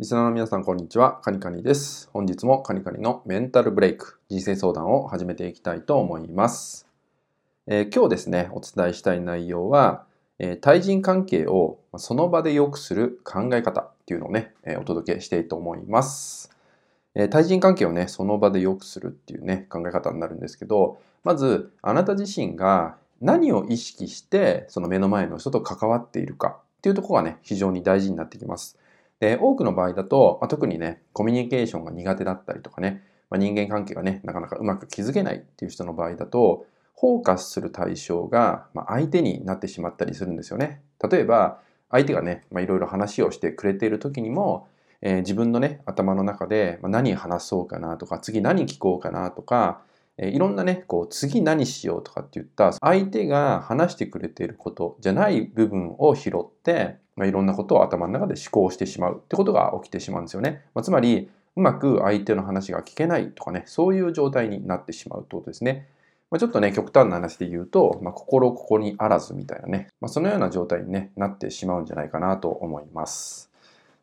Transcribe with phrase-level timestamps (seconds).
[0.00, 1.20] リスナーの皆さん、こんにちは。
[1.24, 2.08] カニカニです。
[2.12, 6.86] 本日もカニカニのメンタルブレイク、人生相談を始めていきたいと思います。
[7.66, 10.04] えー、今日ですね、お伝えしたい内容は、
[10.38, 16.56] えー、対人関係をその場で良くする考え方っていうのをね、えー、お届けしたいと思います。
[17.16, 28.78] え対人関係をね、その場で良くするっていうね、考え方になるんですけど、まず、あなた自身が何を意識して、その目の前の人と関わっているかっていうところがね、非常に大事になってきます。
[29.20, 36.66] で、多くの場合だと、まあ、特にね、コミュニケーションが苦手だったりとかね、まあ、人間関係がね、なかなかうまく築けないっていう人の場合だと、
[37.00, 40.82] フォーカスする対象が、まあ、相手になってしまったりするんですよね。
[41.10, 44.68] 例えば、相手がね、いろいろ話をしてくれている時にも、
[45.00, 49.82] えー、自分のね、頭の中で、まあ、何話そうかなとか、次何聞こうかなとか、
[50.16, 60.62] えー、いろんなね、こう、次何しようとかって言った、相手が話してくれていることじゃない部分を拾って、いろんなことを頭の中で思考してしまうってことが起きてしまうんですよね。
[60.74, 65.88] まあ、つまり、うまく相手の話が聞けないとかね、そういう状態になってしまうってことですね。
[66.30, 73.50] まあ、ちょっとね、極端な話で言うと、まあ、心ここにあらずみたいなね、まあ、そのような状態に、ね、なってしまうんじゃないかなと思います。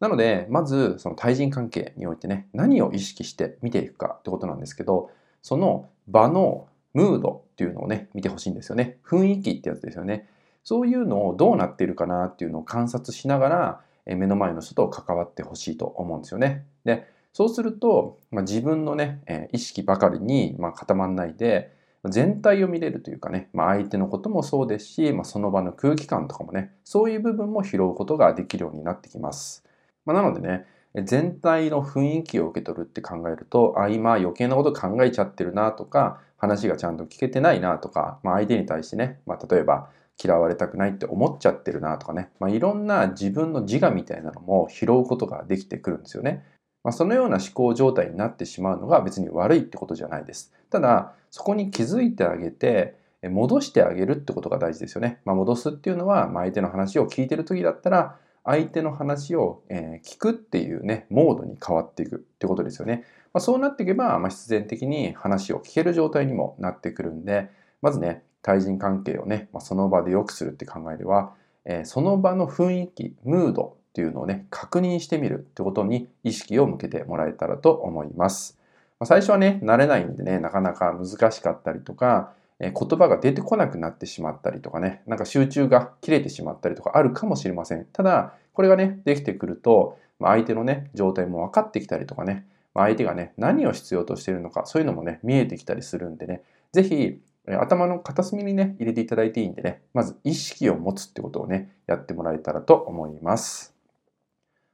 [0.00, 5.10] なので、まず、その対人関係においてね、何を意識して見ていくかってことなんですけど、
[5.42, 8.98] その場のムードっていうのをね、見てほしいんですよね。
[9.04, 10.28] 雰囲気ってやつですよね。
[10.68, 16.66] そういうのをどうなっているかなっていうのを観察しながら、え目の前の人と関わってほしいと思うんですよね。
[16.84, 21.72] で、そうすると、まあ、自分のね、え意識ばかりに、ま固まんないで、
[22.04, 29.64] 全体を見れるというかね、まあ、相手のこともそうですし、まあ、その場の空気感とかもね、そういう部分も拾うことができるようになってきます。
[30.04, 30.66] ま、なのでね、
[31.02, 39.90] 全体の雰囲気を受け取るって考えると、あ、今余計なこと考えちゃってるなとか、話がちゃんと聞けてないなとか、まあ、相手に対してね、まあ、例えば
[40.22, 46.44] 嫌われたくないって思っちゃってるなとかね、まあ、いろんな自分の自我みたいなのも拾うことができてくるんですよね。
[46.82, 50.52] まあ、そのような思考状態になってしまうのが別に悪いってことじゃないです。
[50.70, 55.20] ただ、そこに気づいてあげて、戻してあげるってことが大事ですよね。
[55.24, 58.16] まあ、戻すっていうのは、まあ、相手の話を聞いてる時だったら、
[58.48, 63.04] 相手の話を、え聞くっていうね、モードに変わっていくってことですよね。
[63.34, 67.50] まあ、そうなっていけば、まあ、必然的に話を聞ける状態にもなってくるんで、
[67.82, 71.34] まずね、対人関係をね、まあ、その場で良くするって考えでは、
[71.66, 78.58] え、その場の雰囲気、ムードっていうのをね、確認してみるってことに意識を向けてもらえたらと思います。
[78.98, 87.86] ま、最初はね、慣れないんでね、なかなか難しかったりとか、言葉が出てこなくなってしまったりとかね、なんか集中が切れてしまったりとかあるかもしれません。
[87.92, 96.42] ただ、これがね、できてくると、相手のね、状態も分かってきたりとかね、相手がね、何を必要としているのか、そういうのもね、見えてきたりするんでね、
[96.72, 103.74] ぜひ、頭の片隅にね、入れていただいていいんでね、まず意識を持つってことをね、やってもらえたらと思います。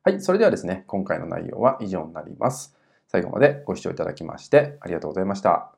[0.03, 2.77] はい、それではですね、今回の内容は以上になります。
[3.09, 5.74] 最後までご視聴いただきましてありがとうございました。